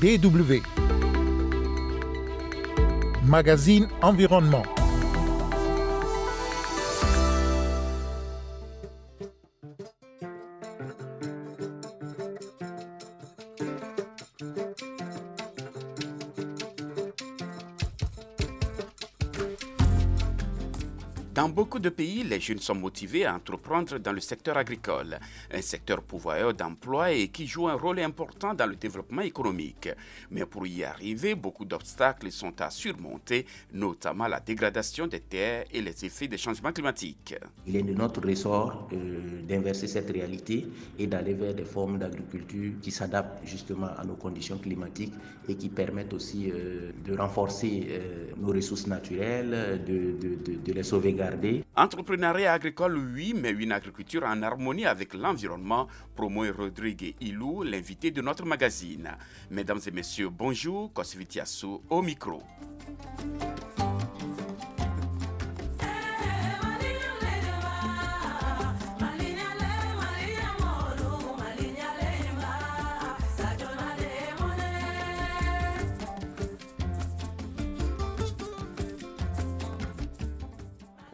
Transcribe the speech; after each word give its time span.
DW. 0.00 0.62
Magazine 3.24 3.88
Environnement. 4.00 4.77
Dans 21.38 21.48
beaucoup 21.48 21.78
de 21.78 21.88
pays, 21.88 22.24
les 22.24 22.40
jeunes 22.40 22.58
sont 22.58 22.74
motivés 22.74 23.24
à 23.24 23.32
entreprendre 23.32 23.96
dans 24.00 24.10
le 24.10 24.18
secteur 24.18 24.56
agricole, 24.56 25.20
un 25.54 25.62
secteur 25.62 26.02
pourvoyeur 26.02 26.52
d'emplois 26.52 27.12
et 27.12 27.28
qui 27.28 27.46
joue 27.46 27.68
un 27.68 27.74
rôle 27.76 28.00
important 28.00 28.54
dans 28.54 28.66
le 28.66 28.74
développement 28.74 29.22
économique. 29.22 29.88
Mais 30.32 30.44
pour 30.46 30.66
y 30.66 30.82
arriver, 30.82 31.36
beaucoup 31.36 31.64
d'obstacles 31.64 32.32
sont 32.32 32.60
à 32.60 32.70
surmonter, 32.70 33.46
notamment 33.72 34.26
la 34.26 34.40
dégradation 34.40 35.06
des 35.06 35.20
terres 35.20 35.64
et 35.72 35.80
les 35.80 36.04
effets 36.04 36.26
des 36.26 36.38
changements 36.38 36.72
climatiques. 36.72 37.36
Il 37.68 37.76
est 37.76 37.82
de 37.82 37.94
notre 37.94 38.20
ressort 38.20 38.88
euh, 38.92 39.40
d'inverser 39.48 39.86
cette 39.86 40.10
réalité 40.10 40.66
et 40.98 41.06
d'aller 41.06 41.34
vers 41.34 41.54
des 41.54 41.64
formes 41.64 41.98
d'agriculture 42.00 42.72
qui 42.82 42.90
s'adaptent 42.90 43.46
justement 43.46 43.90
à 43.96 44.04
nos 44.04 44.16
conditions 44.16 44.58
climatiques 44.58 45.14
et 45.48 45.54
qui 45.54 45.68
permettent 45.68 46.14
aussi 46.14 46.50
euh, 46.50 46.90
de 47.06 47.16
renforcer 47.16 47.86
euh, 47.90 48.26
nos 48.36 48.48
ressources 48.52 48.88
naturelles, 48.88 49.84
de, 49.86 49.94
de, 50.20 50.34
de, 50.34 50.58
de 50.66 50.72
les 50.72 50.82
sauvegarder 50.82 51.27
Entrepreneuriat 51.76 52.52
agricole, 52.52 52.96
oui, 52.96 53.34
mais 53.36 53.50
une 53.50 53.72
agriculture 53.72 54.24
en 54.24 54.42
harmonie 54.42 54.86
avec 54.86 55.14
l'environnement, 55.14 55.86
promeut 56.14 56.54
Rodrigue 56.56 57.14
Ilou, 57.20 57.62
l'invité 57.62 58.10
de 58.10 58.22
notre 58.22 58.44
magazine. 58.44 59.10
Mesdames 59.50 59.80
et 59.86 59.90
messieurs, 59.90 60.30
bonjour, 60.30 60.92
Kosvitiasu 60.92 61.80
au 61.90 62.02
micro. 62.02 62.42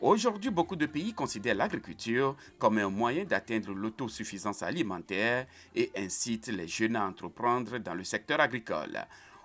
Aujourd'hui, 0.05 0.50
beaucoup 0.50 0.77
de 0.77 0.84
pays 0.84 1.14
considèrent 1.14 1.55
l'agriculture 1.55 2.36
comme 2.58 2.77
un 2.77 2.91
moyen 2.91 3.24
d'atteindre 3.24 3.72
l'autosuffisance 3.72 4.62
alimentaire 4.62 5.47
et 5.74 5.91
incitent 5.97 6.48
les 6.48 6.69
jeunes 6.69 6.97
à 6.97 7.06
entreprendre 7.06 7.78
dans 7.78 7.94
le 7.94 8.05
secteur 8.05 8.38
agricole. 8.38 8.98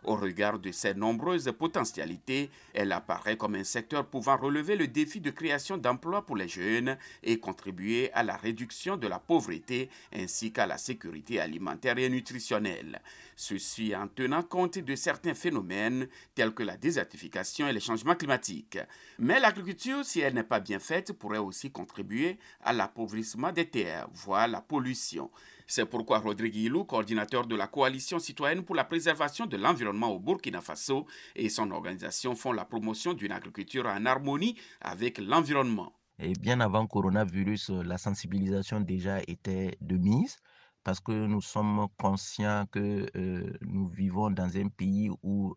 Au 0.04 0.16
regard 0.16 0.60
de 0.60 0.72
ses 0.72 0.94
nombreuses 0.94 1.52
potentialités, 1.58 2.50
elle 2.74 2.92
apparaît 2.92 3.38
comme 3.38 3.56
un 3.56 3.64
secteur 3.64 4.06
pouvant 4.06 4.38
relever 4.38 4.76
le 4.76 4.88
défi 4.88 5.20
de 5.20 5.30
création 5.30 5.78
d'emplois 5.78 6.26
pour 6.26 6.38
les 6.38 6.48
jeunes 6.48 6.98
et 7.24 7.40
contribuer 7.40 8.12
à 8.14 8.24
la 8.24 8.38
réduction 8.38 8.98
de 8.98 9.08
la 9.08 9.20
pauvreté 9.20 9.90
ainsi 10.14 10.52
qu'à 10.52 10.66
la 10.68 10.78
sécurité 10.78 11.40
alimentaire 11.40 11.98
et 11.98 12.10
nutritionnelle. 12.10 13.02
Ceci 13.36 13.96
en 13.96 14.08
tenant 14.08 14.44
compte 14.44 14.80
de 14.80 14.96
certains 14.96 15.34
phénomènes 15.34 16.08
tels 16.36 16.54
que 16.54 16.64
la 16.64 16.78
désertification 16.78 17.68
et 17.68 17.74
les 17.74 17.80
changements 17.80 18.16
climatiques. 18.16 18.80
Mais 19.18 19.40
l'agriculture, 19.40 20.06
si 20.06 20.20
elle 20.20 20.34
n'est 20.34 20.44
pas 20.44 20.60
bien 20.60 20.80
faite, 20.80 21.14
pourrait 21.14 21.38
aussi 21.38 21.72
contribuer 21.72 22.38
à 22.62 22.74
l'appauvrissement 22.74 23.52
des 23.52 23.70
terres, 23.70 24.08
voire 24.14 24.48
la 24.48 24.62
pollution. 24.62 25.30
C'est 25.72 25.86
pourquoi 25.86 26.18
Rodrigue 26.18 26.56
Ilou, 26.56 26.84
coordinateur 26.84 27.46
de 27.46 27.56
la 27.56 27.68
Coalition 27.68 28.18
citoyenne 28.18 28.64
pour 28.64 28.76
la 28.76 28.86
préservation 28.86 29.46
de 29.46 29.56
l'environnement 29.56 29.89
au 29.92 30.20
Burkina 30.20 30.62
Faso, 30.62 31.06
et 31.36 31.50
son 31.50 31.72
organisation 31.72 32.36
font 32.36 32.52
la 32.52 32.66
promotion 32.66 33.14
d'une 33.14 33.32
agriculture 33.32 33.86
en 33.86 34.06
harmonie 34.06 34.56
avec 34.82 35.18
l'environnement. 35.18 35.94
Et 36.20 36.34
bien 36.34 36.60
avant 36.60 36.86
coronavirus, 36.86 37.70
la 37.70 37.98
sensibilisation 37.98 38.82
déjà 38.82 39.22
était 39.28 39.78
de 39.82 39.98
mise 39.98 40.38
parce 40.84 41.00
que 41.00 41.12
nous 41.12 41.42
sommes 41.42 41.88
conscients 41.98 42.66
que 42.72 43.08
euh, 43.16 43.54
nous 43.62 43.88
vivons 43.88 44.30
dans 44.30 44.58
un 44.58 44.68
pays 44.70 45.10
où 45.24 45.56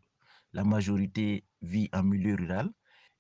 la 0.53 0.65
majorité 0.65 1.45
vit 1.63 1.89
en 1.93 2.03
milieu 2.03 2.35
rural. 2.35 2.71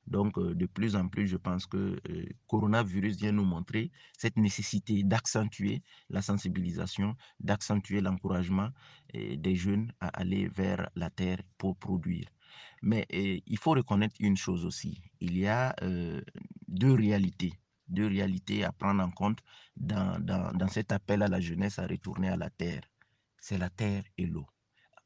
Donc, 0.07 0.39
euh, 0.39 0.55
de 0.55 0.67
plus 0.67 0.97
en 0.97 1.09
plus, 1.09 1.27
je 1.27 1.37
pense 1.37 1.67
que 1.67 2.01
euh, 2.09 2.27
coronavirus 2.47 3.17
vient 3.17 3.33
nous 3.33 3.45
montrer 3.45 3.91
cette 4.19 4.37
nécessité 4.37 5.03
d'accentuer 5.03 5.83
la 6.11 6.23
sensibilisation, 6.23 7.17
d'accentuer 7.41 8.01
l'encouragement 8.01 8.71
des 9.15 9.55
jeunes 9.57 9.93
à 10.01 10.09
aller 10.09 10.49
vers 10.49 10.89
la 10.97 11.11
terre 11.11 11.43
pour 11.59 11.77
produire. 11.77 12.27
Mais 12.81 13.07
il 13.11 13.59
faut 13.59 13.73
reconnaître 13.73 14.17
une 14.21 14.39
chose 14.39 14.65
aussi. 14.65 15.03
Il 15.21 15.37
y 15.37 15.47
a 15.47 15.77
deux 16.67 16.95
réalités 16.95 17.53
deux 17.93 18.07
réalités 18.07 18.65
à 18.65 18.73
prendre 18.73 19.03
en 19.03 19.11
compte 19.11 19.41
dans, 19.77 20.19
dans, 20.19 20.53
dans, 20.53 20.69
cet 20.69 20.93
appel 20.93 21.23
à 21.23 21.29
la 21.29 21.41
jeunesse 21.41 21.79
à 21.79 21.87
retourner 21.87 22.29
à 22.29 22.37
la 22.37 22.51
terre. 22.51 22.83
C'est 23.39 23.59
la 23.59 23.71
terre 23.71 24.05
et 24.19 24.27
l'eau. 24.27 24.47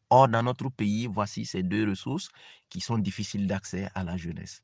Or, 0.09 0.29
dans 0.29 0.43
notre 0.43 0.69
pays, 0.69 1.07
voici 1.07 1.45
ces 1.45 1.63
deux 1.63 1.89
ressources 1.89 2.29
qui 2.69 2.81
sont 2.81 2.99
difficiles 2.99 3.47
d'accès 3.47 3.89
à 3.95 4.05
la 4.05 4.17
jeunesse. 4.17 4.63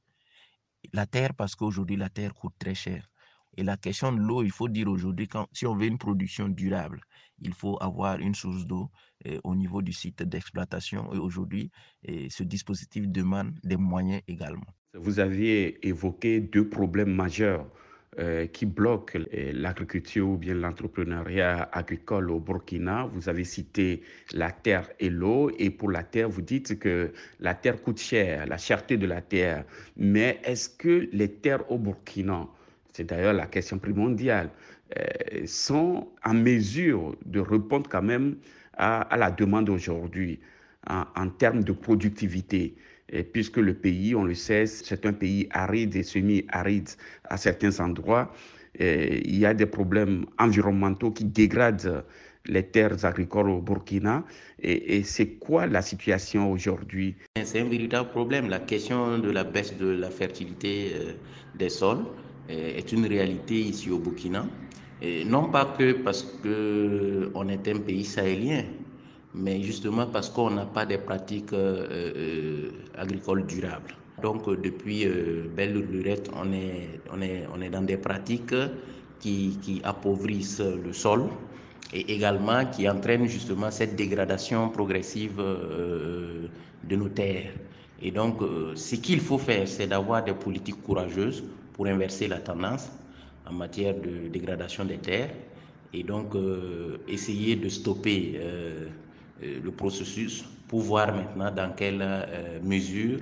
La 0.92 1.06
terre, 1.06 1.34
parce 1.34 1.54
qu'aujourd'hui, 1.54 1.96
la 1.96 2.08
terre 2.08 2.34
coûte 2.34 2.54
très 2.58 2.74
cher. 2.74 3.08
Et 3.56 3.62
la 3.62 3.76
question 3.76 4.12
de 4.12 4.18
l'eau, 4.20 4.42
il 4.42 4.50
faut 4.50 4.68
dire 4.68 4.88
aujourd'hui, 4.88 5.28
si 5.52 5.66
on 5.66 5.76
veut 5.76 5.86
une 5.86 5.98
production 5.98 6.48
durable, 6.48 7.00
il 7.40 7.52
faut 7.52 7.76
avoir 7.82 8.18
une 8.18 8.34
source 8.34 8.66
d'eau 8.66 8.90
eh, 9.24 9.38
au 9.44 9.54
niveau 9.54 9.82
du 9.82 9.92
site 9.92 10.22
d'exploitation. 10.22 11.12
Et 11.12 11.18
aujourd'hui, 11.18 11.70
eh, 12.04 12.30
ce 12.30 12.44
dispositif 12.44 13.06
demande 13.08 13.52
des 13.62 13.76
moyens 13.76 14.22
également. 14.26 14.66
Vous 14.94 15.20
aviez 15.20 15.86
évoqué 15.86 16.40
deux 16.40 16.68
problèmes 16.68 17.14
majeurs 17.14 17.66
euh, 18.18 18.46
qui 18.46 18.66
bloquent 18.66 19.18
l'agriculture 19.32 20.28
ou 20.28 20.36
bien 20.36 20.52
l'entrepreneuriat 20.52 21.70
agricole 21.72 22.30
au 22.30 22.40
Burkina. 22.40 23.06
Vous 23.10 23.30
avez 23.30 23.44
cité 23.44 24.02
la 24.34 24.50
terre 24.50 24.90
et 25.00 25.08
l'eau. 25.08 25.50
Et 25.58 25.70
pour 25.70 25.90
la 25.90 26.02
terre, 26.02 26.28
vous 26.28 26.42
dites 26.42 26.78
que 26.78 27.10
la 27.40 27.54
terre 27.54 27.80
coûte 27.80 27.98
cher, 27.98 28.46
la 28.46 28.58
cherté 28.58 28.98
de 28.98 29.06
la 29.06 29.22
terre. 29.22 29.64
Mais 29.96 30.40
est-ce 30.44 30.68
que 30.68 31.08
les 31.10 31.30
terres 31.30 31.64
au 31.72 31.78
Burkina, 31.78 32.46
c'est 32.92 33.04
d'ailleurs 33.04 33.32
la 33.32 33.46
question 33.46 33.78
primordiale, 33.78 34.50
euh, 34.98 35.46
sont 35.46 36.06
en 36.22 36.34
mesure 36.34 37.16
de 37.24 37.40
répondre 37.40 37.88
quand 37.88 38.02
même 38.02 38.36
à, 38.74 39.16
la 39.16 39.30
demande 39.30 39.70
aujourd'hui 39.70 40.38
en 40.86 41.30
termes 41.30 41.64
de 41.64 41.72
productivité? 41.72 42.74
Et 43.12 43.22
puisque 43.22 43.58
le 43.58 43.74
pays, 43.74 44.14
on 44.14 44.24
le 44.24 44.34
sait, 44.34 44.66
c'est 44.66 45.04
un 45.06 45.12
pays 45.12 45.46
aride 45.50 45.94
et 45.94 46.02
semi-aride 46.02 46.88
à 47.24 47.36
certains 47.36 47.78
endroits. 47.78 48.32
Il 48.80 49.36
y 49.38 49.44
a 49.44 49.52
des 49.52 49.66
problèmes 49.66 50.24
environnementaux 50.38 51.10
qui 51.10 51.24
dégradent 51.24 52.04
les 52.46 52.62
terres 52.62 53.04
agricoles 53.04 53.50
au 53.50 53.60
Burkina. 53.60 54.24
Et, 54.60 55.02
c'est 55.04 55.34
quoi 55.34 55.66
la 55.66 55.82
situation 55.82 56.50
aujourd'hui? 56.50 57.14
C'est 57.44 57.60
un 57.60 57.68
véritable 57.68 58.08
problème. 58.08 58.48
La 58.48 58.60
question 58.60 59.18
de 59.18 59.30
la 59.30 59.44
baisse 59.44 59.76
de 59.76 59.88
la 59.88 60.10
fertilité 60.10 60.92
des 61.58 61.68
sols 61.68 62.04
est 62.48 62.90
une 62.92 63.06
réalité 63.06 63.54
ici 63.56 63.90
au 63.90 63.98
Burkina. 63.98 64.46
Non 65.26 65.50
pas 65.50 65.74
que 65.78 65.92
parce 65.92 66.22
qu'on 66.42 67.48
est 67.48 67.68
un 67.68 67.78
pays 67.78 68.04
sahélien, 68.04 68.64
mais 69.34 69.62
justement 69.62 70.06
parce 70.06 70.28
qu'on 70.28 70.50
n'a 70.50 70.66
pas 70.66 70.84
des 70.86 70.98
pratiques 70.98 71.52
euh, 71.52 71.86
euh, 72.16 72.70
agricoles 72.96 73.46
durables. 73.46 73.94
Donc 74.22 74.46
euh, 74.48 74.56
depuis 74.56 75.06
belle 75.56 75.74
lurette, 75.90 76.30
on 76.36 76.52
est, 76.52 77.00
on, 77.12 77.20
est, 77.22 77.44
on 77.54 77.60
est 77.60 77.70
dans 77.70 77.82
des 77.82 77.96
pratiques 77.96 78.54
qui, 79.20 79.58
qui 79.62 79.80
appauvrissent 79.84 80.60
le 80.60 80.92
sol 80.92 81.24
et 81.94 82.12
également 82.12 82.64
qui 82.66 82.88
entraînent 82.88 83.26
justement 83.26 83.70
cette 83.70 83.96
dégradation 83.96 84.68
progressive 84.68 85.36
de 85.36 86.96
nos 86.96 87.08
terres. 87.08 87.52
Et 88.00 88.10
donc, 88.10 88.40
ce 88.74 88.96
qu'il 88.96 89.20
faut 89.20 89.38
faire, 89.38 89.68
c'est 89.68 89.86
d'avoir 89.86 90.24
des 90.24 90.32
politiques 90.32 90.82
courageuses 90.82 91.44
pour 91.74 91.86
inverser 91.86 92.28
la 92.28 92.38
tendance 92.38 92.88
en 93.46 93.52
matière 93.52 93.94
de 93.94 94.28
dégradation 94.28 94.84
des 94.84 94.96
terres 94.98 95.30
et 95.92 96.02
donc 96.02 96.32
essayer 97.06 97.56
de 97.56 97.68
stopper 97.68 98.40
le 99.62 99.70
processus 99.70 100.44
pour 100.68 100.80
voir 100.80 101.14
maintenant 101.14 101.50
dans 101.50 101.72
quelle 101.74 102.00
euh, 102.02 102.60
mesure 102.62 103.18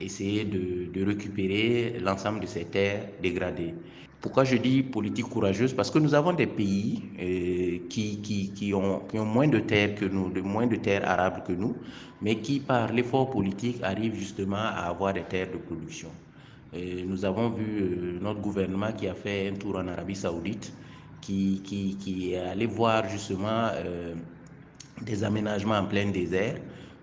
essayer 0.00 0.44
de, 0.44 0.92
de 0.92 1.06
récupérer 1.06 1.98
l'ensemble 2.00 2.40
de 2.40 2.46
ces 2.46 2.64
terres 2.64 3.06
dégradées. 3.22 3.74
Pourquoi 4.20 4.44
je 4.44 4.56
dis 4.56 4.82
politique 4.82 5.28
courageuse? 5.28 5.72
Parce 5.72 5.90
que 5.90 5.98
nous 5.98 6.14
avons 6.14 6.32
des 6.32 6.46
pays 6.46 7.02
euh, 7.18 7.78
qui, 7.88 8.20
qui, 8.20 8.50
qui, 8.50 8.72
ont, 8.72 9.00
qui 9.10 9.18
ont 9.18 9.24
moins 9.24 9.48
de 9.48 9.58
terres 9.58 9.94
que 9.96 10.04
nous, 10.04 10.30
de 10.30 10.40
moins 10.40 10.66
de 10.66 10.76
terres 10.76 11.08
arables 11.08 11.42
que 11.46 11.52
nous, 11.52 11.76
mais 12.20 12.36
qui, 12.36 12.60
par 12.60 12.92
l'effort 12.92 13.30
politique, 13.30 13.82
arrivent 13.82 14.14
justement 14.14 14.56
à 14.56 14.86
avoir 14.88 15.12
des 15.12 15.22
terres 15.24 15.50
de 15.52 15.58
production. 15.58 16.10
Nous 16.74 17.24
avons 17.26 17.50
vu 17.50 17.82
euh, 17.82 18.18
notre 18.22 18.40
gouvernement 18.40 18.92
qui 18.92 19.06
a 19.06 19.14
fait 19.14 19.48
un 19.48 19.54
tour 19.54 19.76
en 19.76 19.88
Arabie 19.88 20.16
Saoudite, 20.16 20.72
qui, 21.20 21.60
qui, 21.64 22.32
est 22.32 22.38
allé 22.38 22.66
voir 22.66 23.08
justement 23.08 23.68
euh, 23.74 24.14
des 25.00 25.24
aménagements 25.24 25.78
en 25.78 25.86
plein 25.86 26.06
désert 26.10 26.56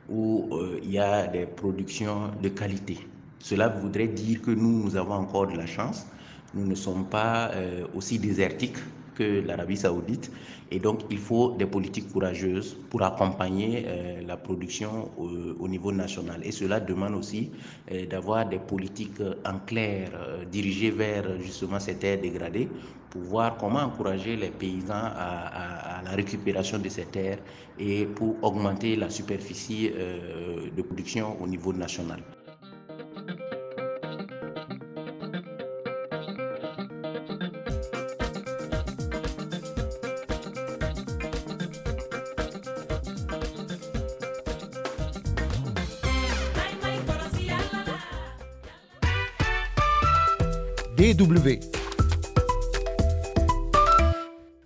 où 0.10 0.50
il 0.84 0.92
y 0.92 1.00
a 1.00 1.28
des 1.28 1.46
productions 1.46 2.32
de 2.42 2.50
qualité. 2.50 2.98
Cela 3.40 3.68
voudrait 3.70 4.08
dire 4.08 4.42
que 4.42 4.52
nous, 4.52 4.84
nous 4.84 4.96
avons 4.96 5.14
encore 5.14 5.48
de 5.48 5.56
la 5.58 5.66
chance. 5.66 6.06
Nous 6.54 6.66
ne 6.66 6.76
sommes 6.76 7.06
pas 7.06 7.52
aussi 7.96 8.18
désertiques 8.18 8.78
que 9.20 9.42
l'Arabie 9.46 9.76
saoudite. 9.78 10.32
Et 10.72 10.80
donc, 10.80 11.02
il 11.10 11.18
faut 11.18 11.56
des 11.58 11.66
politiques 11.66 12.12
courageuses 12.14 12.78
pour 12.90 13.04
accompagner 13.04 13.84
euh, 13.86 14.22
la 14.26 14.38
production 14.38 15.10
au, 15.18 15.68
niveau 15.68 15.92
national. 15.92 16.40
Et 16.44 16.52
cela 16.52 16.80
demande 16.80 17.16
aussi 17.16 17.52
euh, 17.92 18.06
d'avoir 18.06 18.48
des 18.48 18.60
politiques 18.60 19.22
en 19.46 19.60
clair 19.60 20.10
euh, 20.14 20.46
dirigées 20.46 20.92
vers 20.92 21.26
justement 21.42 21.80
ces 21.80 21.96
terres 21.96 22.22
dégradées 22.22 22.70
pour 23.10 23.22
voir 23.24 23.58
comment 23.58 23.80
encourager 23.80 24.36
les 24.36 24.50
paysans 24.50 24.94
à, 24.94 26.02
la 26.06 26.12
récupération 26.12 26.78
de 26.78 26.90
ces 26.90 27.06
terres 27.06 27.40
et 27.80 28.06
pour 28.06 28.36
augmenter 28.44 28.96
la 28.96 29.10
superficie 29.10 29.90
de 29.90 30.82
production 30.84 31.36
au 31.42 31.48
niveau 31.48 31.74
national. 31.74 32.20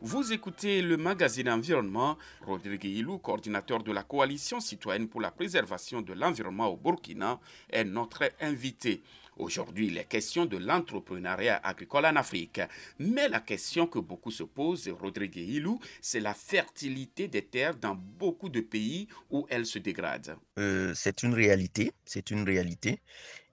Vous 0.02 0.34
écoutez 0.34 0.84
le 0.84 0.98
magazine 0.98 1.50
Environnement. 1.50 2.16
Rodrigue 2.46 2.86
Ilou, 2.86 3.18
coordinateur 3.18 3.82
de 3.82 3.92
la 3.92 4.04
coalition 4.04 4.60
citoyenne 4.60 5.08
pour 5.08 5.20
la 5.20 5.32
préservation 5.32 6.04
de 6.04 6.14
l'environnement 6.14 6.68
au 6.68 6.78
Burkina, 6.78 7.40
est 7.72 7.84
notre 7.84 8.30
invité. 8.40 9.02
Aujourd'hui, 9.38 9.90
les 9.90 10.04
questions 10.04 10.46
de 10.46 10.58
l'entrepreneuriat 10.58 11.60
agricole 11.64 12.06
en 12.06 12.16
Afrique. 12.18 12.62
Mais 13.00 13.28
la 13.30 13.40
question 13.40 13.88
que 13.88 13.98
beaucoup 13.98 14.30
se 14.30 14.44
posent, 14.44 14.88
Rodrigue 14.90 15.38
Ilou, 15.38 15.80
c'est 16.02 16.20
la 16.20 16.36
fertilité 16.36 17.28
des 17.28 17.42
terres 17.42 17.76
dans 17.76 17.96
beaucoup 17.96 18.50
de 18.50 18.62
pays 18.62 19.08
où 19.32 19.48
elles 19.50 19.66
se 19.66 19.80
dégradent. 19.80 20.36
Euh, 20.60 20.94
c'est 20.94 21.24
une 21.24 21.34
réalité, 21.34 21.94
c'est 22.06 22.30
une 22.30 22.44
réalité. 22.44 23.00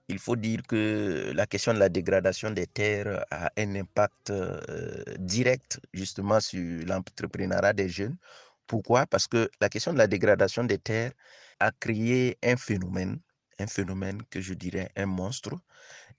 Il 0.07 0.19
faut 0.19 0.35
dire 0.35 0.61
que 0.67 1.31
la 1.33 1.47
question 1.47 1.73
de 1.73 1.79
la 1.79 1.89
dégradation 1.89 2.51
des 2.51 2.67
terres 2.67 3.25
a 3.31 3.51
un 3.57 3.75
impact 3.75 4.29
euh, 4.29 5.03
direct 5.19 5.79
justement 5.93 6.39
sur 6.39 6.85
l'entrepreneuriat 6.85 7.73
des 7.73 7.89
jeunes. 7.89 8.17
Pourquoi? 8.67 9.05
Parce 9.05 9.27
que 9.27 9.49
la 9.61 9.69
question 9.69 9.93
de 9.93 9.97
la 9.97 10.07
dégradation 10.07 10.63
des 10.63 10.77
terres 10.79 11.13
a 11.59 11.71
créé 11.71 12.37
un 12.43 12.57
phénomène, 12.57 13.19
un 13.59 13.67
phénomène 13.67 14.21
que 14.29 14.41
je 14.41 14.53
dirais 14.53 14.89
un 14.95 15.05
monstre, 15.05 15.53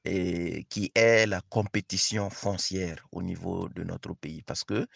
et 0.05 0.65
qui 0.69 0.91
est 0.95 1.27
la 1.27 1.41
compétition 1.43 2.29
foncière 2.31 3.07
au 3.13 3.23
niveau 3.23 3.69
de 3.69 3.85
notre 3.85 4.15
pays. 4.15 4.43
Parce 4.43 4.65
que 4.65 4.87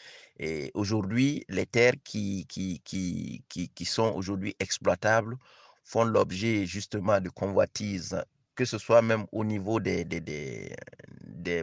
aujourd'hui, 0.74 1.44
les 1.48 1.66
terres 1.66 1.94
qui, 2.04 2.46
qui, 2.48 2.80
qui, 2.84 3.44
qui, 3.48 3.68
qui 3.68 3.84
sont 3.84 4.12
aujourd'hui 4.14 4.56
exploitables 4.58 5.36
font 5.84 6.04
l'objet 6.04 6.66
justement 6.66 7.20
de 7.20 7.28
convoitises 7.28 8.16
que 8.56 8.64
ce 8.64 8.78
soit 8.78 9.02
même 9.02 9.26
au 9.32 9.44
niveau 9.44 9.78
des, 9.80 10.04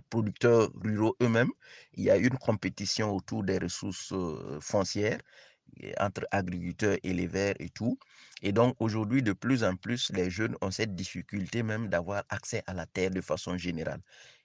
producteurs 0.10 0.70
ruraux 0.84 1.16
eux-mêmes, 1.22 1.52
il 1.96 2.04
y 2.06 2.10
a 2.10 2.18
une 2.18 2.38
compétition 2.38 3.12
autour 3.14 3.44
des 3.44 3.58
ressources 3.58 4.14
foncières 4.62 5.20
entre 6.00 6.26
agriculteurs, 6.32 6.98
éleveurs 7.04 7.56
et 7.60 7.70
tout. 7.70 7.98
Et 8.42 8.52
donc 8.52 8.76
aujourd'hui, 8.80 9.24
de 9.24 9.34
plus 9.34 9.64
en 9.64 9.76
plus, 9.76 10.12
les 10.14 10.30
jeunes 10.30 10.56
ont 10.62 10.72
cette 10.72 10.96
difficulté 10.96 11.64
même 11.64 11.90
d'avoir 11.90 12.24
accès 12.30 12.64
à 12.68 12.74
la 12.74 12.86
terre 12.86 13.12
de 13.12 13.22
façon 13.22 13.58
générale. 13.58 14.02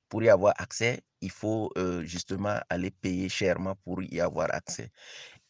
Pour 0.08 0.22
y 0.22 0.28
avoir 0.28 0.55
accès, 0.58 1.00
il 1.20 1.31
faut 1.31 1.72
justement 2.05 2.56
aller 2.70 2.90
payer 2.90 3.28
chèrement 3.28 3.75
pour 3.84 4.02
y 4.02 4.20
avoir 4.20 4.49
accès. 4.55 4.90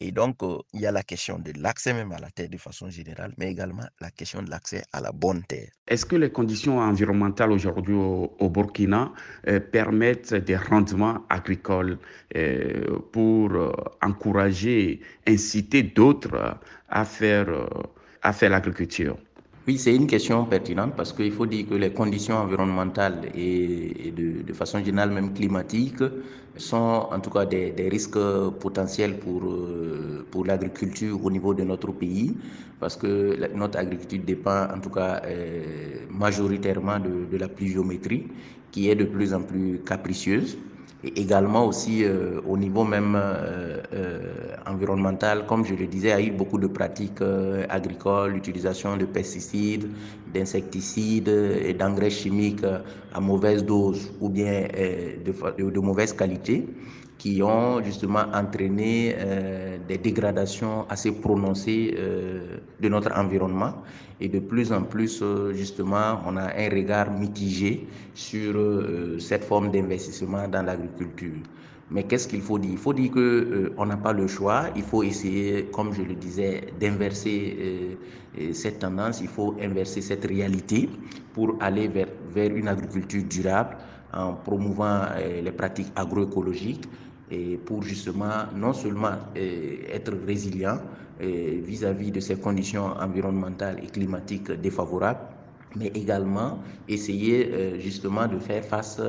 Et 0.01 0.13
donc, 0.13 0.43
euh, 0.43 0.59
il 0.73 0.81
y 0.81 0.87
a 0.87 0.93
la 0.93 1.03
question 1.03 1.39
de 1.41 1.53
l'accès 1.61 1.93
même 1.93 2.13
à 2.13 2.19
la 2.19 2.31
terre 2.31 2.49
de 2.49 2.57
façon 2.57 2.89
générale, 2.89 3.35
mais 3.37 3.51
également 3.51 3.83
la 4.01 4.11
question 4.11 4.43
de 4.43 4.51
l'accès 4.51 4.83
à 4.93 5.01
la 5.01 5.11
bonne 5.11 5.43
terre. 5.43 5.71
Est-ce 5.89 6.07
que 6.07 6.15
les 6.15 6.31
conditions 6.31 6.79
environnementales 6.79 7.51
aujourd'hui 7.51 7.95
au, 7.95 8.49
Burkina 8.49 9.13
euh, 9.49 9.59
permettent 9.59 10.35
des 10.35 10.57
rendements 10.57 11.25
agricoles 11.29 11.99
euh, 12.37 13.01
pour 13.13 13.51
encourager, 14.01 15.01
inciter 15.27 15.83
d'autres 15.83 16.59
à 16.89 17.05
faire, 17.05 17.49
à 18.23 18.33
faire 18.33 18.51
l'agriculture? 18.51 19.19
Oui, 19.69 19.77
c'est 19.77 19.95
une 19.95 20.07
question 20.07 20.47
pertinente 20.47 20.95
parce 20.97 21.13
qu'il 21.13 21.31
faut 21.31 21.45
dire 21.45 21.67
que 21.69 21.75
les 21.75 21.93
conditions 21.93 22.37
environnementales 22.37 23.31
et, 23.35 24.11
de, 24.17 24.53
façon 24.55 24.83
générale 24.83 25.11
même 25.11 25.35
climatiques 25.35 26.03
sont 26.57 27.07
en 27.13 27.21
tout 27.21 27.29
cas 27.29 27.45
des, 27.45 27.75
risques 27.91 28.19
potentiels 28.61 29.19
pour, 29.19 29.43
euh, 29.45 30.27
pour 30.31 30.47
l'agriculture 30.47 31.23
au 31.23 31.31
niveau 31.31 31.53
de 31.53 31.65
notre 31.65 31.93
pays 31.93 32.35
parce 32.81 32.97
que 32.97 33.37
notre 33.55 33.79
agriculture 33.79 34.21
dépend 34.25 34.69
en 34.75 34.81
tout 34.81 34.89
cas 34.89 35.21
euh, 35.27 35.99
majoritairement 36.11 36.99
de 36.99 37.37
la 37.37 37.49
pluviométrie 37.49 38.27
qui 38.73 38.89
est 38.89 38.95
de 38.95 39.05
plus 39.05 39.35
en 39.35 39.43
plus 39.43 39.81
capricieuse 39.85 40.57
et 41.05 41.21
également 41.21 41.65
aussi 41.67 42.05
euh, 42.05 42.41
au 42.45 42.57
niveau 42.57 42.85
même 42.85 43.15
euh, 43.17 43.81
euh, 43.93 44.57
environnemental, 44.67 45.47
comme 45.47 45.65
je 45.65 45.75
le 45.75 45.87
disais, 45.87 46.09
il 46.09 46.11
y 46.11 46.15
a 46.15 46.21
eu 46.21 46.33
beaucoup 46.33 46.59
de 46.59 46.67
pratiques 46.67 47.21
agricoles, 47.69 48.33
l'utilisation 48.33 48.97
de 48.97 49.05
pesticides, 49.05 49.93
d'insecticides 50.27 51.29
et 51.29 51.73
d'engrais 51.75 52.11
chimiques 52.11 52.65
à 53.13 53.21
mauvaise 53.21 53.65
dose 53.65 54.13
ou 54.21 54.29
bien 54.29 54.67
de, 54.75 55.71
de 55.71 55.81
mauvaise 55.81 56.13
qualité 56.13 56.67
qui 57.19 57.43
ont 57.43 57.83
justement 57.83 58.25
entraîné 58.33 59.15
euh, 59.19 59.77
des 59.89 59.99
dégradations 59.99 60.87
assez 60.89 61.11
prononcées 61.13 61.95
euh, 61.99 62.59
de 62.81 62.89
notre 62.89 63.13
environnement. 63.13 63.75
Et 64.21 64.29
de 64.29 64.39
plus 64.39 64.73
en 64.73 64.83
plus, 64.83 65.21
euh, 65.23 65.53
justement, 65.53 66.21
on 66.27 66.37
a 66.37 66.45
un 66.57 66.69
regard 66.71 67.11
mitigé 67.11 67.87
sur 68.15 68.55
cette 69.19 69.45
forme 69.45 69.71
d'investissement 69.71 70.47
dans 70.49 70.63
l'agriculture. 70.63 71.43
Mais 71.91 72.05
qu'est-ce 72.05 72.29
qu'il 72.29 72.43
faut 72.43 72.59
dire? 72.59 72.73
Il 72.73 72.79
faut 72.79 72.93
dire 72.93 73.11
qu'on 73.11 73.87
n'a 73.87 73.97
pas 73.97 74.13
le 74.13 74.27
choix. 74.27 74.65
Il 74.77 74.83
faut 74.83 75.03
essayer, 75.03 75.65
comme 75.73 75.93
je 75.95 76.03
le 76.03 76.15
disais, 76.15 76.65
d'inverser 76.79 77.97
cette 78.53 78.81
tendance. 78.81 79.21
Il 79.23 79.29
faut 79.29 79.57
inverser 79.61 80.03
cette 80.03 80.27
réalité 80.27 80.91
pour 81.33 81.57
aller 81.61 81.89
vers, 81.89 82.09
vers 82.35 82.55
une 82.55 82.69
agriculture 82.69 83.23
durable 83.23 83.79
en 84.13 84.35
promouvant 84.35 85.01
les 85.43 85.53
pratiques 85.53 85.91
agroécologiques 85.97 86.85
et 87.31 87.57
pour 87.57 87.83
justement 87.83 88.47
non 88.55 88.73
seulement 88.73 89.17
euh, 89.37 89.77
être 89.93 90.13
résilient 90.27 90.79
euh, 91.21 91.61
vis-à-vis 91.63 92.11
de 92.11 92.21
ces 92.21 92.37
conditions 92.37 92.87
environnementales 92.99 93.81
et 93.83 93.87
climatiques 93.87 94.51
défavorables, 94.53 95.21
mais 95.77 95.89
également 95.89 96.59
essayer 96.89 97.51
euh, 97.53 97.79
justement 97.79 98.27
de 98.27 98.39
faire 98.39 98.65
face 98.65 99.01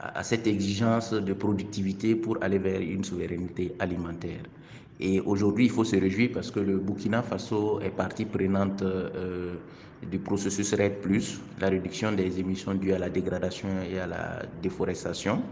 à 0.00 0.22
cette 0.22 0.46
exigence 0.46 1.12
de 1.12 1.32
productivité 1.32 2.14
pour 2.14 2.38
aller 2.40 2.58
vers 2.58 2.80
une 2.80 3.04
souveraineté 3.04 3.74
alimentaire. 3.78 4.42
Et 4.98 5.20
aujourd'hui, 5.20 5.64
il 5.66 5.70
faut 5.70 5.84
se 5.84 5.96
réjouir 5.96 6.30
parce 6.34 6.50
que 6.50 6.60
le 6.60 6.76
Burkina 6.78 7.22
Faso 7.22 7.80
est 7.80 7.90
partie 7.90 8.26
prenante 8.26 8.82
du 10.08 10.18
processus 10.18 10.72
RED+, 10.74 10.96
la 11.60 11.68
réduction 11.68 12.12
des 12.12 12.40
émissions 12.40 12.74
dues 12.74 12.92
à 12.92 12.98
la 12.98 13.10
dégradation 13.10 13.68
et 13.90 13.98
à 13.98 14.06
la 14.06 14.42
déforestation. 14.62 15.42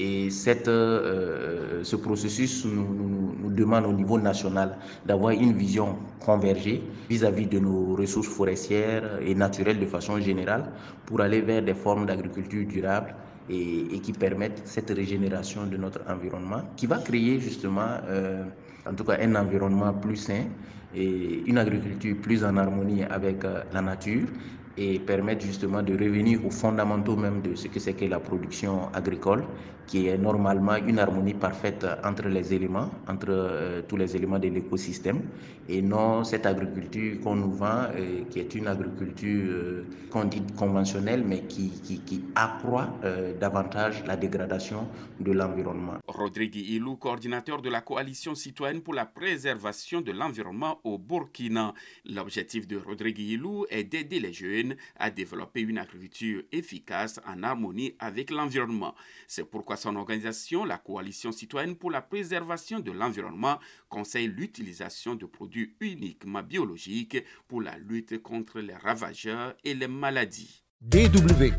Et 0.00 0.28
cette, 0.30 0.66
euh, 0.68 1.84
ce 1.84 1.96
processus 1.96 2.64
nous, 2.64 3.34
nous, 3.40 3.50
demande 3.50 3.86
au 3.86 3.92
niveau 3.92 4.18
national 4.18 4.76
d'avoir 5.06 5.30
une 5.32 5.52
vision 5.52 5.96
convergée 6.18 6.82
vis-à-vis 7.08 7.46
de 7.46 7.60
nos 7.60 7.94
ressources 7.94 8.26
forestières 8.28 9.20
et 9.24 9.34
naturelles 9.36 9.78
de 9.78 9.86
façon 9.86 10.18
générale 10.20 10.64
pour 11.06 11.20
aller 11.20 11.40
vers 11.40 11.62
des 11.62 11.74
formes 11.74 12.06
d'agriculture 12.06 12.66
durable 12.66 13.14
et, 13.48 13.94
et, 13.94 14.00
qui 14.00 14.12
permettent 14.12 14.62
cette 14.64 14.90
régénération 14.90 15.64
de 15.66 15.76
notre 15.76 16.00
environnement 16.08 16.62
qui 16.76 16.86
va 16.86 16.98
créer 16.98 17.38
justement, 17.38 17.98
euh, 18.08 18.42
en 18.86 18.94
tout 18.94 19.04
cas, 19.04 19.18
un 19.20 19.34
environnement 19.34 19.92
plus 19.94 20.16
sain 20.16 20.44
et 20.94 21.44
une 21.48 21.58
agriculture 21.58 22.16
plus 22.20 22.44
en 22.44 22.56
harmonie 22.56 23.04
avec 23.04 23.44
euh, 23.44 23.62
la 23.72 23.80
nature 23.82 24.28
et 24.76 24.98
permettre 24.98 25.44
justement 25.44 25.82
de 25.82 25.92
revenir 25.92 26.44
aux 26.44 26.50
fondamentaux 26.50 27.16
même 27.16 27.42
de 27.42 27.54
ce 27.54 27.68
que 27.68 27.78
c'est 27.78 27.94
que 27.94 28.04
la 28.06 28.18
production 28.18 28.88
agricole, 28.92 29.44
qui 29.86 30.08
est 30.08 30.18
normalement 30.18 30.76
une 30.76 30.98
harmonie 30.98 31.34
parfaite 31.34 31.86
entre 32.02 32.28
les 32.28 32.54
éléments, 32.54 32.90
entre 33.06 33.26
euh, 33.28 33.82
tous 33.86 33.96
les 33.96 34.16
éléments 34.16 34.38
de 34.38 34.48
l'écosystème, 34.48 35.20
et 35.68 35.82
non 35.82 36.24
cette 36.24 36.46
agriculture 36.46 37.20
qu'on 37.20 37.36
nous 37.36 37.52
vend, 37.52 37.88
euh, 37.94 38.22
qui 38.30 38.40
est 38.40 38.54
une 38.54 38.66
agriculture 38.66 39.44
euh, 39.50 39.84
qu'on 40.10 40.24
dit 40.24 40.42
conventionnelle, 40.56 41.22
mais 41.26 41.42
qui, 41.42 41.70
qui, 41.82 42.00
qui 42.00 42.24
accroît 42.34 42.88
davantage 43.40 44.04
la 44.06 44.16
dégradation 44.16 44.86
de 45.20 45.32
l'environnement. 45.32 45.94
Rodrigue 46.06 46.56
Ilou, 46.56 46.96
coordinateur 46.96 47.60
de 47.62 47.68
la 47.68 47.80
coalition 47.80 48.34
citoyenne 48.34 48.80
pour 48.80 48.94
la 48.94 49.04
préservation 49.06 50.00
de 50.00 50.12
l'environnement 50.12 50.78
au 50.84 50.98
Burkina. 50.98 51.74
L'objectif 52.06 52.66
de 52.66 52.76
Rodrigue 52.76 53.18
Ilou 53.18 53.66
est 53.70 53.84
d'aider 53.84 54.20
les 54.20 54.32
jeunes 54.32 54.63
à 54.96 55.10
développer 55.10 55.60
une 55.60 55.78
agriculture 55.78 56.42
efficace 56.52 57.20
en 57.26 57.42
harmonie 57.42 57.94
avec 57.98 58.30
l'environnement. 58.30 58.94
C'est 59.26 59.44
pourquoi 59.44 59.76
son 59.76 59.96
organisation, 59.96 60.64
la 60.64 60.78
Coalition 60.78 61.32
citoyenne 61.32 61.76
pour 61.76 61.90
la 61.90 62.02
préservation 62.02 62.80
de 62.80 62.92
l'environnement, 62.92 63.58
conseille 63.88 64.28
l'utilisation 64.28 65.14
de 65.14 65.26
produits 65.26 65.74
uniquement 65.80 66.42
biologiques 66.42 67.18
pour 67.48 67.62
la 67.62 67.78
lutte 67.78 68.22
contre 68.22 68.60
les 68.60 68.74
ravageurs 68.74 69.54
et 69.64 69.74
les 69.74 69.88
maladies. 69.88 70.62
DW. 70.80 71.52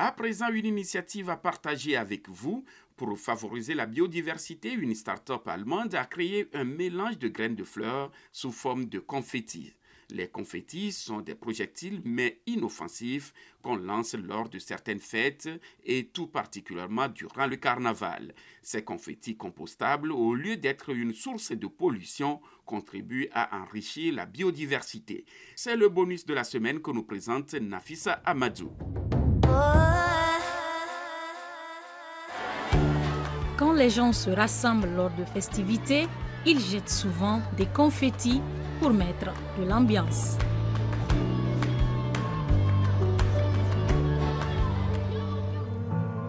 À 0.00 0.12
présent, 0.12 0.48
une 0.50 0.66
initiative 0.66 1.28
à 1.28 1.36
partager 1.36 1.96
avec 1.96 2.28
vous. 2.28 2.64
Pour 2.94 3.18
favoriser 3.18 3.74
la 3.74 3.86
biodiversité, 3.86 4.72
une 4.72 4.94
start-up 4.94 5.48
allemande 5.48 5.96
a 5.96 6.04
créé 6.04 6.48
un 6.52 6.62
mélange 6.62 7.18
de 7.18 7.26
graines 7.26 7.56
de 7.56 7.64
fleurs 7.64 8.12
sous 8.30 8.52
forme 8.52 8.86
de 8.86 9.00
confettis. 9.00 9.74
Les 10.10 10.26
confettis 10.28 10.92
sont 10.92 11.20
des 11.20 11.34
projectiles 11.34 12.00
mais 12.02 12.40
inoffensifs 12.46 13.34
qu'on 13.62 13.76
lance 13.76 14.14
lors 14.14 14.48
de 14.48 14.58
certaines 14.58 15.00
fêtes 15.00 15.50
et 15.84 16.06
tout 16.06 16.26
particulièrement 16.26 17.08
durant 17.08 17.46
le 17.46 17.56
carnaval. 17.56 18.34
Ces 18.62 18.82
confettis 18.82 19.36
compostables, 19.36 20.10
au 20.10 20.34
lieu 20.34 20.56
d'être 20.56 20.94
une 20.94 21.12
source 21.12 21.52
de 21.52 21.66
pollution, 21.66 22.40
contribuent 22.64 23.28
à 23.32 23.60
enrichir 23.60 24.14
la 24.14 24.24
biodiversité. 24.24 25.26
C'est 25.54 25.76
le 25.76 25.90
bonus 25.90 26.24
de 26.24 26.32
la 26.32 26.44
semaine 26.44 26.80
que 26.80 26.90
nous 26.90 27.02
présente 27.02 27.52
Nafisa 27.52 28.12
Amadou. 28.24 28.70
Quand 33.58 33.72
les 33.74 33.90
gens 33.90 34.14
se 34.14 34.30
rassemblent 34.30 34.88
lors 34.94 35.14
de 35.14 35.24
festivités, 35.26 36.06
ils 36.46 36.60
jettent 36.60 36.88
souvent 36.88 37.42
des 37.58 37.66
confettis 37.66 38.40
pour 38.80 38.90
mettre 38.90 39.32
de 39.58 39.64
l'ambiance. 39.64 40.36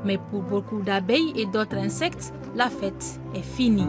Mais 0.06 0.18
pour 0.18 0.42
beaucoup 0.42 0.82
d'abeilles 0.82 1.34
et 1.36 1.46
d'autres 1.46 1.78
insectes, 1.78 2.34
la 2.56 2.70
fête 2.70 3.20
est 3.36 3.44
finie. 3.44 3.86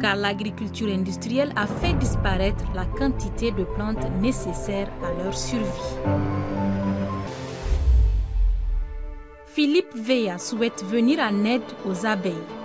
Car 0.00 0.16
l'agriculture 0.16 0.88
industrielle 0.88 1.52
a 1.56 1.66
fait 1.66 1.94
disparaître 1.94 2.64
la 2.74 2.84
quantité 2.84 3.50
de 3.50 3.64
plantes 3.64 4.10
nécessaires 4.20 4.90
à 5.02 5.22
leur 5.22 5.36
survie. 5.36 5.66
Philippe 9.46 9.94
Veilla 9.94 10.38
souhaite 10.38 10.84
venir 10.84 11.18
en 11.18 11.44
aide 11.44 11.62
aux 11.86 12.06
abeilles. 12.06 12.61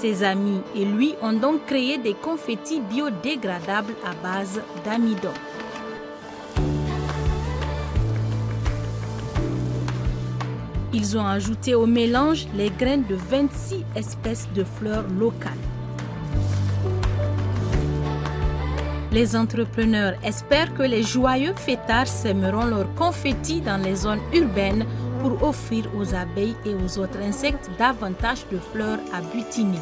Ses 0.00 0.24
amis 0.24 0.62
et 0.74 0.86
lui 0.86 1.14
ont 1.20 1.34
donc 1.34 1.66
créé 1.66 1.98
des 1.98 2.14
confettis 2.14 2.80
biodégradables 2.80 3.94
à 4.02 4.14
base 4.22 4.62
d'amidon. 4.82 5.34
Ils 10.94 11.18
ont 11.18 11.26
ajouté 11.26 11.74
au 11.74 11.84
mélange 11.84 12.46
les 12.56 12.70
graines 12.70 13.04
de 13.10 13.14
26 13.14 13.84
espèces 13.94 14.48
de 14.54 14.64
fleurs 14.64 15.04
locales. 15.18 15.52
Les 19.12 19.36
entrepreneurs 19.36 20.14
espèrent 20.24 20.72
que 20.72 20.82
les 20.82 21.02
joyeux 21.02 21.54
fêtards 21.54 22.08
sèmeront 22.08 22.64
leurs 22.64 22.94
confettis 22.94 23.60
dans 23.60 23.76
les 23.76 23.96
zones 23.96 24.22
urbaines 24.32 24.86
pour 25.20 25.42
offrir 25.42 25.84
aux 25.96 26.14
abeilles 26.14 26.56
et 26.64 26.74
aux 26.74 26.98
autres 26.98 27.20
insectes 27.20 27.70
davantage 27.78 28.46
de 28.50 28.58
fleurs 28.58 28.98
à 29.12 29.20
butiner. 29.34 29.78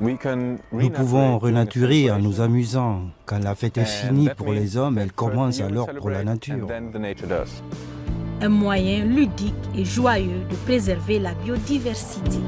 Nous 0.00 0.90
pouvons 0.90 1.38
renaturer 1.38 2.10
en 2.10 2.18
nous 2.18 2.40
amusant. 2.40 3.02
Quand 3.26 3.38
la 3.38 3.54
fête 3.54 3.78
est 3.78 3.84
finie 3.84 4.28
pour 4.36 4.52
les 4.52 4.76
hommes, 4.76 4.98
elle 4.98 5.12
commence 5.12 5.60
alors 5.60 5.88
pour 5.88 6.10
la 6.10 6.24
nature. 6.24 6.68
Un 8.40 8.48
moyen 8.48 9.04
ludique 9.04 9.54
et 9.76 9.84
joyeux 9.84 10.42
de 10.50 10.56
préserver 10.56 11.18
la 11.18 11.32
biodiversité. 11.34 12.38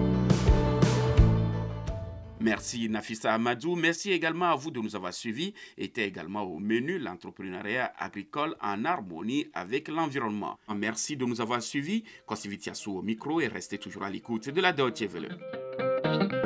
Merci 2.47 2.89
Nafisa 2.89 3.35
Amadou. 3.35 3.75
Merci 3.75 4.13
également 4.13 4.47
à 4.53 4.55
vous 4.55 4.71
de 4.71 4.79
nous 4.79 4.95
avoir 4.95 5.13
suivis. 5.13 5.53
Était 5.77 6.07
également 6.07 6.43
au 6.43 6.61
menu 6.61 6.97
l'entrepreneuriat 6.97 7.93
agricole 7.99 8.55
en 8.63 8.85
harmonie 8.85 9.49
avec 9.53 9.89
l'environnement. 9.89 10.57
Merci 10.73 11.17
de 11.17 11.25
nous 11.25 11.41
avoir 11.41 11.61
suivis. 11.61 12.05
Kosivitiasu 12.25 12.91
au 12.91 13.03
micro 13.03 13.41
et 13.41 13.49
restez 13.49 13.79
toujours 13.79 14.05
à 14.05 14.11
l'écoute 14.11 14.49
de 14.49 14.61
la 14.61 14.73
Deutsche 14.73 15.09
Welle. 15.13 16.46